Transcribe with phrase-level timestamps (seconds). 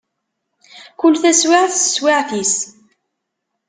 [0.99, 2.55] Kul taswiɛt s teswiɛt-is.